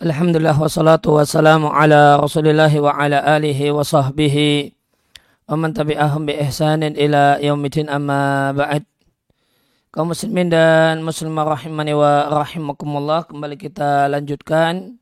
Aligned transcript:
Alhamdulillah 0.00 0.56
wassalatu 0.56 1.12
wassalamu 1.12 1.68
ala 1.68 2.16
rasulillahi 2.16 2.80
wa 2.80 2.96
ala 2.96 3.20
alihi 3.20 3.68
wa 3.68 3.84
sahbihi 3.84 4.72
wa 5.44 5.60
man 5.60 5.76
tabi'ahum 5.76 6.24
bi 6.24 6.40
ihsanin 6.40 6.96
ila 6.96 7.36
yaumidin 7.36 7.92
amma 7.92 8.48
ba'd. 8.56 8.88
Kaum 9.92 10.16
muslimin 10.16 10.48
dan 10.48 11.04
muslimah 11.04 11.52
rahimani 11.52 11.92
wa 11.92 12.32
rahimakumullah 12.32 13.28
kembali 13.28 13.60
kita 13.60 14.08
lanjutkan 14.08 14.96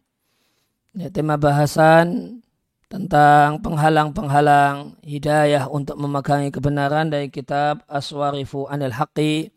ya, 0.99 1.15
tema 1.15 1.39
bahasan 1.39 2.43
tentang 2.91 3.63
penghalang-penghalang 3.63 4.99
hidayah 5.07 5.71
untuk 5.71 5.95
memegangi 5.95 6.51
kebenaran 6.51 7.07
dari 7.07 7.31
kitab 7.31 7.87
Aswarifu 7.87 8.67
Anil 8.67 8.99
Haqi 8.99 9.55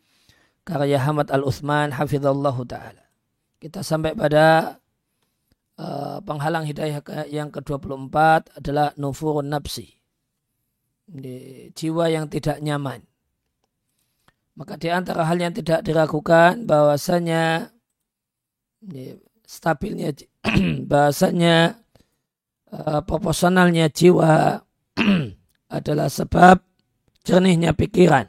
karya 0.62 1.02
Hamad 1.02 1.34
Al-Uthman 1.34 1.90
hafizallahu 1.98 2.62
ta'ala. 2.62 3.10
Kita 3.58 3.82
sampai 3.82 4.14
pada 4.14 4.78
penghalang 6.22 6.68
hidayah 6.68 7.00
yang 7.26 7.48
ke-24 7.50 8.16
adalah 8.58 8.94
nufurun 9.00 9.48
nafsi. 9.48 9.98
Jiwa 11.74 12.08
yang 12.08 12.30
tidak 12.30 12.62
nyaman. 12.62 13.02
Maka 14.52 14.76
di 14.76 14.92
antara 14.92 15.24
hal 15.24 15.40
yang 15.40 15.56
tidak 15.56 15.80
diragukan 15.80 16.68
bahwasanya 16.68 17.72
stabilnya 19.48 20.12
bahasanya 20.90 21.80
uh, 22.72 23.00
proporsionalnya 23.04 23.88
jiwa 23.88 24.60
adalah 25.78 26.08
sebab 26.12 26.60
jernihnya 27.24 27.72
pikiran. 27.72 28.28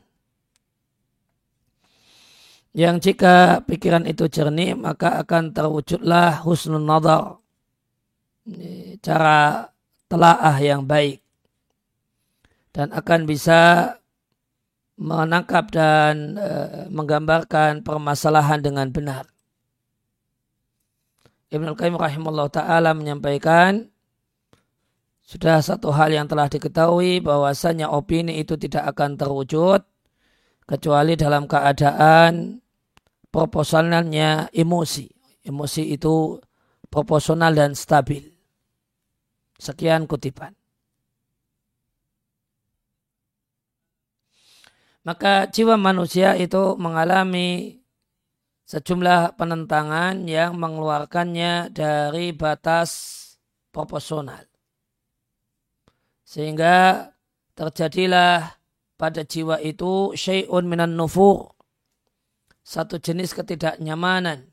Yang 2.73 2.95
jika 3.11 3.61
pikiran 3.67 4.09
itu 4.09 4.25
jernih 4.25 4.73
maka 4.73 5.21
akan 5.21 5.53
terwujudlah 5.53 6.41
husnul 6.41 6.81
nadar. 6.81 7.42
Cara 8.99 9.71
telaah 10.11 10.57
yang 10.59 10.83
baik. 10.83 11.23
Dan 12.73 12.89
akan 12.89 13.29
bisa 13.29 13.93
menangkap 14.97 15.69
dan 15.73 16.37
e, 16.37 16.51
menggambarkan 16.89 17.81
permasalahan 17.85 18.61
dengan 18.61 18.89
benar. 18.89 19.29
Ibn 21.53 21.69
Al-Qayyim 21.69 21.97
rahimahullah 21.97 22.49
ta'ala 22.49 22.97
menyampaikan 22.97 23.93
sudah 25.21 25.61
satu 25.61 25.93
hal 25.93 26.11
yang 26.11 26.25
telah 26.25 26.49
diketahui 26.49 27.21
bahwasanya 27.21 27.93
opini 27.93 28.41
itu 28.41 28.57
tidak 28.57 28.89
akan 28.97 29.15
terwujud 29.15 29.85
kecuali 30.65 31.13
dalam 31.13 31.45
keadaan 31.45 32.57
proporsionalnya 33.29 34.49
emosi. 34.49 35.07
Emosi 35.45 35.93
itu 35.93 36.41
proporsional 36.89 37.53
dan 37.53 37.77
stabil. 37.77 38.32
Sekian 39.63 40.03
kutipan. 40.11 40.51
Maka 45.07 45.47
jiwa 45.47 45.79
manusia 45.79 46.35
itu 46.35 46.75
mengalami 46.75 47.79
sejumlah 48.67 49.39
penentangan 49.39 50.27
yang 50.27 50.55
mengeluarkannya 50.59 51.71
dari 51.71 52.35
batas 52.35 52.91
proporsional. 53.71 54.43
Sehingga 56.23 57.11
terjadilah 57.55 58.59
pada 58.95 59.27
jiwa 59.27 59.59
itu 59.59 60.15
syai'un 60.15 60.63
minan 60.63 60.95
nufur 60.95 61.51
satu 62.63 62.95
jenis 62.95 63.35
ketidaknyamanan 63.35 64.52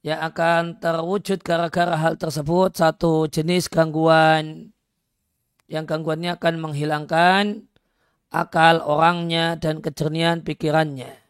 yang 0.00 0.20
akan 0.24 0.80
terwujud 0.80 1.44
gara-gara 1.44 1.92
hal 1.96 2.16
tersebut 2.16 2.72
satu 2.72 3.28
jenis 3.28 3.68
gangguan 3.68 4.72
yang 5.68 5.84
gangguannya 5.84 6.34
akan 6.40 6.54
menghilangkan 6.58 7.68
akal 8.32 8.80
orangnya 8.82 9.60
dan 9.60 9.84
kejernihan 9.84 10.40
pikirannya. 10.40 11.20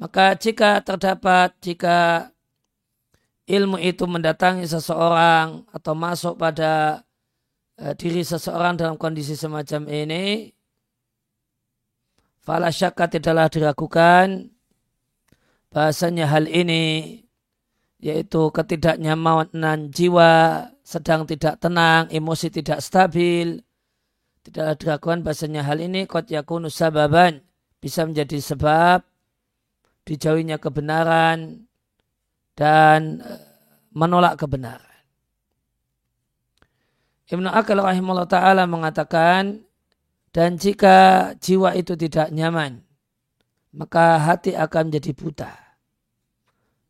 Maka 0.00 0.32
jika 0.36 0.80
terdapat, 0.80 1.52
jika 1.60 2.32
ilmu 3.44 3.76
itu 3.76 4.04
mendatangi 4.08 4.64
seseorang 4.64 5.68
atau 5.76 5.92
masuk 5.92 6.40
pada 6.40 7.04
Eh, 7.80 7.96
diri 7.96 8.20
seseorang 8.20 8.76
dalam 8.76 9.00
kondisi 9.00 9.32
semacam 9.32 9.88
ini, 9.88 10.52
fala 12.50 12.74
syakka 12.74 13.06
tidaklah 13.06 13.46
diragukan. 13.46 14.50
Bahasanya 15.70 16.26
hal 16.26 16.50
ini 16.50 17.14
yaitu 18.02 18.50
ketidaknyamanan 18.50 19.94
jiwa 19.94 20.66
sedang 20.82 21.30
tidak 21.30 21.62
tenang, 21.62 22.10
emosi 22.10 22.50
tidak 22.50 22.82
stabil, 22.82 23.62
tidaklah 24.42 24.74
diragukan 24.74 25.22
bahasanya 25.22 25.62
hal 25.62 25.78
ini 25.78 26.10
kot 26.10 26.26
yakunu 26.26 26.66
sababan. 26.66 27.46
Bisa 27.78 28.02
menjadi 28.02 28.42
sebab 28.42 29.06
dijauhinya 30.02 30.58
kebenaran 30.58 31.70
dan 32.58 33.22
eh, 33.22 33.40
menolak 33.94 34.42
kebenaran. 34.42 34.90
Ibnu 37.30 37.46
Akal 37.46 37.78
rahimahullah 37.78 38.26
ta'ala 38.26 38.66
mengatakan, 38.66 39.62
dan 40.30 40.54
jika 40.54 41.30
jiwa 41.42 41.74
itu 41.74 41.98
tidak 41.98 42.30
nyaman, 42.30 42.86
maka 43.74 44.18
hati 44.22 44.54
akan 44.54 44.90
menjadi 44.90 45.10
buta. 45.14 45.52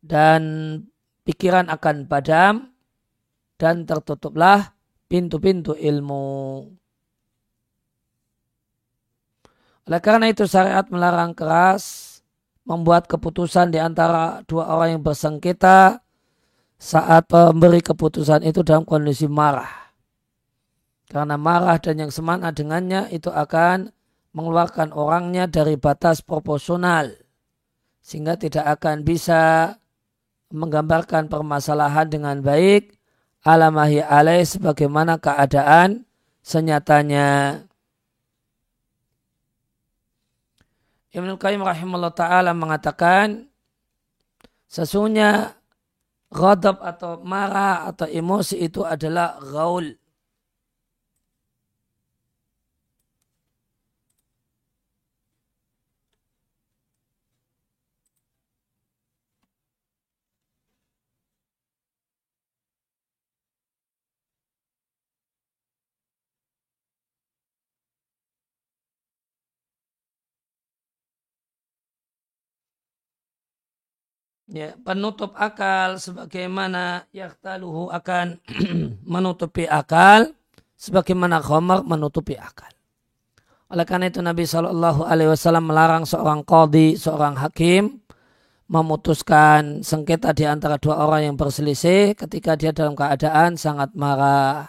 Dan 0.01 0.41
pikiran 1.25 1.69
akan 1.69 2.05
padam, 2.05 2.69
dan 3.57 3.85
tertutuplah 3.85 4.73
pintu-pintu 5.05 5.77
ilmu. 5.77 6.65
Oleh 9.89 10.01
karena 10.01 10.29
itu 10.29 10.45
syariat 10.45 10.85
melarang 10.89 11.33
keras 11.33 12.09
membuat 12.65 13.09
keputusan 13.09 13.73
di 13.73 13.81
antara 13.81 14.45
dua 14.45 14.69
orang 14.69 14.97
yang 14.97 15.03
bersengketa 15.05 16.01
saat 16.77 17.25
memberi 17.29 17.81
keputusan 17.81 18.45
itu 18.45 18.61
dalam 18.61 18.85
kondisi 18.85 19.25
marah. 19.25 19.80
Karena 21.11 21.35
marah 21.35 21.75
dan 21.75 22.07
yang 22.07 22.07
semana 22.07 22.55
dengannya 22.55 23.11
itu 23.11 23.27
akan 23.27 23.91
mengeluarkan 24.31 24.95
orangnya 24.95 25.43
dari 25.43 25.75
batas 25.75 26.23
proporsional. 26.23 27.11
Sehingga 27.99 28.39
tidak 28.39 28.79
akan 28.79 29.03
bisa 29.03 29.75
menggambarkan 30.55 31.27
permasalahan 31.27 32.07
dengan 32.07 32.39
baik. 32.39 32.95
Alamahi 33.43 33.99
alaih 33.99 34.47
sebagaimana 34.47 35.19
keadaan 35.19 36.07
senyatanya. 36.39 37.59
Ibn 41.11 41.35
Qayyim 41.35 41.59
rahimahullah 41.59 42.15
ta'ala 42.15 42.55
mengatakan 42.55 43.51
sesungguhnya 44.71 45.59
ghadab 46.31 46.79
atau 46.79 47.19
marah 47.19 47.83
atau 47.91 48.07
emosi 48.07 48.63
itu 48.63 48.87
adalah 48.87 49.35
gaul 49.43 49.91
ya, 74.51 74.75
penutup 74.83 75.31
akal 75.39 75.97
sebagaimana 75.97 77.07
yaktaluhu 77.15 77.89
akan 77.89 78.37
menutupi 79.13 79.65
akal 79.65 80.35
sebagaimana 80.75 81.39
khamar 81.39 81.87
menutupi 81.87 82.35
akal. 82.35 82.69
Oleh 83.71 83.87
karena 83.87 84.11
itu 84.11 84.19
Nabi 84.19 84.43
Shallallahu 84.43 85.07
Alaihi 85.07 85.31
Wasallam 85.31 85.71
melarang 85.71 86.03
seorang 86.03 86.43
kodi, 86.43 86.99
seorang 86.99 87.39
hakim 87.39 88.03
memutuskan 88.67 89.83
sengketa 89.83 90.35
di 90.35 90.47
antara 90.47 90.75
dua 90.79 91.03
orang 91.03 91.31
yang 91.31 91.35
berselisih 91.39 92.15
ketika 92.15 92.59
dia 92.59 92.75
dalam 92.75 92.95
keadaan 92.95 93.55
sangat 93.55 93.95
marah. 93.95 94.67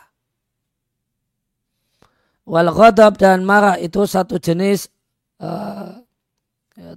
Wal 2.46 2.70
ghadab 2.74 3.18
dan 3.18 3.46
marah 3.46 3.78
itu 3.78 4.02
satu 4.02 4.42
jenis 4.42 4.90
uh, 5.38 6.02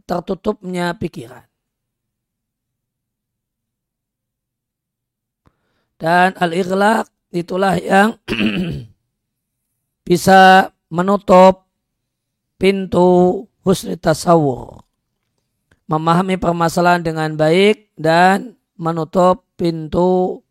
tertutupnya 0.10 0.98
pikiran. 0.98 1.46
Dan 5.96 6.36
al-ighlaq 6.36 7.08
itulah 7.32 7.80
yang 7.80 8.20
bisa 10.08 10.72
menutup 10.92 11.66
pintu 12.60 13.44
husni 13.66 13.98
tasawur. 13.98 14.84
memahami 15.86 16.42
permasalahan 16.42 17.06
dengan 17.06 17.38
baik 17.38 17.94
dan 17.94 18.58
menutup 18.74 19.46
pintu 19.54 20.42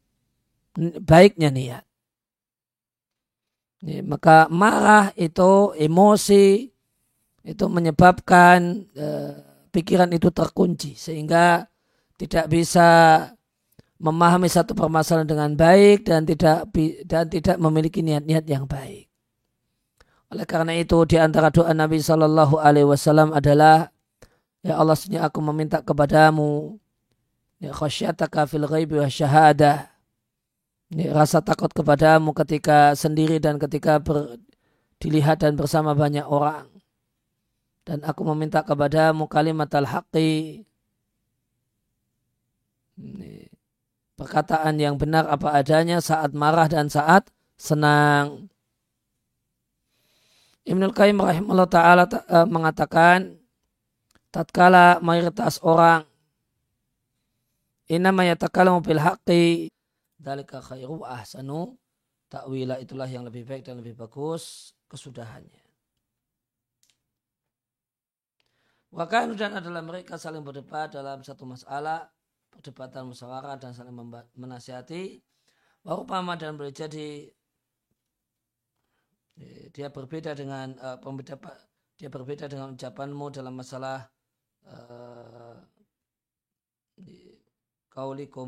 baiknya 1.03 1.51
niat. 1.51 1.85
Maka 4.07 4.49
marah 4.49 5.11
itu 5.19 5.75
emosi 5.77 6.73
itu 7.45 7.65
menyebabkan 7.69 8.89
eh, 8.97 9.35
pikiran 9.69 10.09
itu 10.17 10.33
terkunci 10.33 10.97
sehingga 10.97 11.69
tidak 12.17 12.49
bisa 12.49 12.89
memahami 13.99 14.51
satu 14.51 14.75
permasalahan 14.75 15.29
dengan 15.29 15.51
baik 15.55 16.07
dan 16.07 16.27
tidak 16.27 16.69
dan 17.07 17.31
tidak 17.31 17.57
memiliki 17.59 18.03
niat-niat 18.03 18.45
yang 18.47 18.67
baik. 18.67 19.07
Oleh 20.35 20.47
karena 20.51 20.75
itu 20.75 20.99
di 21.07 21.17
antara 21.21 21.53
doa 21.55 21.71
Nabi 21.71 22.03
Shallallahu 22.03 22.59
Alaihi 22.59 22.91
Wasallam 22.91 23.31
adalah 23.31 23.95
Ya 24.65 24.81
Allah 24.81 24.97
sebenarnya 24.97 25.29
aku 25.29 25.45
meminta 25.45 25.85
kepadamu 25.85 26.81
ya 27.61 27.69
khasyataka 27.77 28.49
fil 28.49 28.65
ghaibi 28.65 28.97
wa 28.97 29.13
syahadah 29.13 29.93
ya, 30.89 31.13
rasa 31.13 31.45
takut 31.45 31.69
kepadamu 31.69 32.33
ketika 32.33 32.97
sendiri 32.97 33.37
dan 33.37 33.61
ketika 33.61 34.01
ber, 34.01 34.41
dilihat 35.05 35.45
dan 35.45 35.61
bersama 35.61 35.93
banyak 35.93 36.25
orang. 36.25 36.73
Dan 37.85 38.01
aku 38.09 38.25
meminta 38.33 38.65
kepadamu 38.65 39.29
kalimat 39.29 39.69
al-haqqi 39.69 40.65
perkataan 44.15 44.79
yang 44.79 44.95
benar 44.99 45.27
apa 45.27 45.55
adanya 45.55 45.99
saat 45.99 46.35
marah 46.35 46.71
dan 46.71 46.87
saat 46.91 47.29
senang. 47.59 48.51
Ibnul 50.65 50.97
Qayyim 50.97 51.21
rahimahullah 51.21 51.69
ta'ala 51.69 52.05
eh, 52.09 52.47
mengatakan 52.49 53.37
tatkala 54.33 54.99
mayoritas 55.05 55.61
orang 55.61 56.09
inama 57.87 58.25
yatakallamu 58.25 58.81
bil 58.81 58.99
haqqi 58.99 59.69
dalika 60.17 60.65
khairu 60.65 61.05
ahsanu 61.05 61.77
takwila 62.33 62.81
itulah 62.81 63.05
yang 63.05 63.29
lebih 63.29 63.45
baik 63.45 63.69
dan 63.69 63.77
lebih 63.79 63.93
bagus 63.93 64.73
kesudahannya. 64.89 65.63
Wakan 68.95 69.35
dan 69.35 69.59
adalah 69.59 69.83
mereka 69.83 70.15
saling 70.15 70.47
berdebat 70.47 70.95
dalam 70.95 71.27
satu 71.27 71.43
masalah, 71.43 72.07
perdebatan 72.55 73.11
musyawarah 73.11 73.59
dan 73.59 73.75
saling 73.75 73.95
menasihati. 74.39 75.19
Warupama 75.85 76.39
dan 76.39 76.57
boleh 76.57 76.73
jadi 76.73 77.29
eh, 79.37 79.69
dia 79.69 79.93
berbeda 79.93 80.33
dengan 80.33 80.73
uh, 80.81 80.97
pembeda 80.97 81.37
dia 81.95 82.09
berbeda 82.09 82.49
dengan 82.49 82.73
ucapanmu 82.73 83.27
dalam 83.31 83.55
masalah 83.55 84.09
uh, 84.67 85.61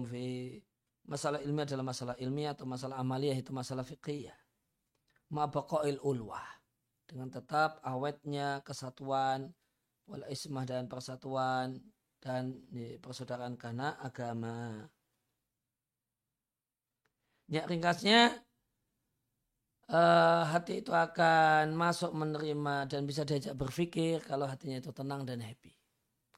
fi 0.09 0.59
masalah 1.07 1.39
ilmiah 1.39 1.67
adalah 1.69 1.87
masalah 1.87 2.15
ilmiah 2.19 2.51
atau 2.57 2.67
masalah 2.67 2.99
amaliyah 2.99 3.39
itu 3.39 3.55
masalah 3.55 3.87
fikih 3.87 4.27
Ma'baqa'il 5.31 6.03
ulwah 6.03 6.43
dengan 7.07 7.31
tetap 7.31 7.79
awetnya 7.87 8.63
kesatuan 8.67 9.55
wal 10.11 10.27
ismah 10.27 10.67
dan 10.67 10.91
persatuan 10.91 11.79
dan 12.27 12.59
persaudaraan 12.99 13.55
karena 13.55 13.95
agama. 14.03 14.83
Ya 17.47 17.63
ringkasnya 17.71 18.43
uh, 19.87 20.43
hati 20.51 20.83
itu 20.83 20.91
akan 20.91 21.71
masuk 21.79 22.11
menerima 22.11 22.91
dan 22.91 23.07
bisa 23.07 23.23
diajak 23.23 23.55
berpikir 23.55 24.19
kalau 24.27 24.51
hatinya 24.51 24.83
itu 24.83 24.91
tenang 24.91 25.23
dan 25.23 25.39
happy. 25.39 25.71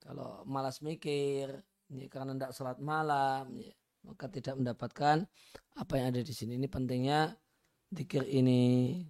Kalau 0.05 0.45
malas 0.45 0.85
mikir, 0.85 1.49
ya, 1.89 2.07
karena 2.13 2.37
tidak 2.37 2.53
sholat 2.53 2.77
malam, 2.81 3.57
ya, 3.57 3.73
maka 4.05 4.29
tidak 4.29 4.61
mendapatkan 4.61 5.25
apa 5.81 5.93
yang 5.97 6.13
ada 6.13 6.21
di 6.21 6.35
sini. 6.37 6.61
Ini 6.61 6.69
pentingnya 6.69 7.33
dikir 7.89 8.29
ini. 8.29 9.01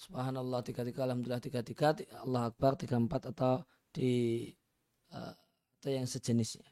Subhanallah 0.00 0.64
tiga 0.64 0.82
tiga, 0.82 1.04
Alhamdulillah 1.04 1.44
tiga 1.44 1.60
tiga, 1.60 1.92
Allah 2.24 2.48
Akbar 2.48 2.80
tiga 2.80 2.96
empat 2.96 3.28
atau 3.28 3.62
di 3.92 4.48
uh, 5.12 5.36
atau 5.82 5.90
yang 5.90 6.06
sejenisnya. 6.06 6.70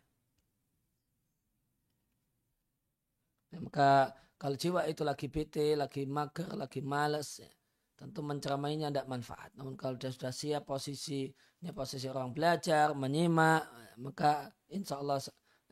Ya, 3.51 3.59
maka 3.59 4.15
kalau 4.39 4.55
jiwa 4.55 4.87
itu 4.87 5.03
lagi 5.03 5.27
bete, 5.27 5.75
lagi 5.75 6.07
mager, 6.07 6.55
lagi 6.55 6.79
males, 6.79 7.43
ya, 7.43 7.51
tentu 7.99 8.23
menceramainya 8.23 8.95
tidak 8.95 9.11
manfaat. 9.11 9.51
Namun 9.59 9.75
kalau 9.75 9.99
dia 9.99 10.15
sudah 10.15 10.31
siap 10.31 10.71
posisinya 10.71 11.75
posisi 11.75 12.07
orang 12.07 12.31
belajar, 12.31 12.95
menyimak, 12.95 13.67
maka 13.99 14.55
insya 14.71 15.03
Allah 15.03 15.19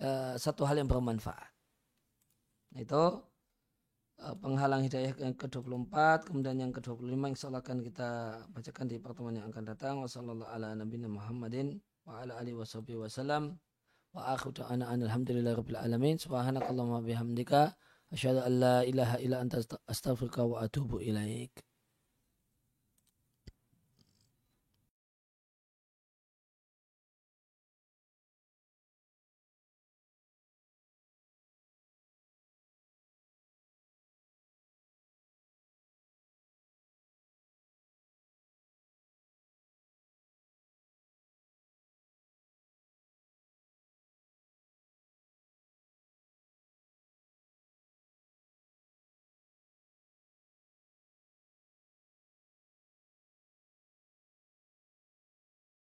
uh, 0.03 0.35
satu 0.35 0.67
hal 0.67 0.83
yang 0.83 0.91
bermanfaat. 0.91 1.55
Itu 2.75 3.23
uh, 4.19 4.35
penghalang 4.43 4.83
hidayah 4.83 5.15
yang 5.23 5.39
ke-24, 5.39 6.27
kemudian 6.27 6.59
yang 6.59 6.75
ke-25 6.75 7.15
insya 7.31 7.47
Allah 7.55 7.63
akan 7.63 7.79
kita 7.87 8.11
bacakan 8.51 8.85
di 8.91 8.97
pertemuan 8.99 9.39
yang 9.39 9.47
akan 9.47 9.65
datang. 9.65 10.03
Wassalamualaikum 10.03 10.51
ala 10.51 10.75
nabiyina 10.75 11.07
وعلى 12.09 12.41
آله 12.41 12.55
وصحبه 12.55 12.97
وسلم. 12.97 13.57
وآخر 14.17 14.51
دعوانا 14.51 14.95
أن 14.95 15.03
الحمد 15.03 15.31
لله 15.31 15.53
رب 15.55 15.71
العالمين. 15.71 16.17
سبحانك 16.17 16.65
اللهم 16.65 17.05
وبحمدك 17.05 17.53
أشهد 18.13 18.37
أن 18.49 18.53
لا 18.61 18.81
إله 18.81 19.11
إلا 19.29 19.37
أنت 19.45 19.55
أستغفرك 19.93 20.39
وأتوب 20.39 20.97
إليك. 21.05 21.68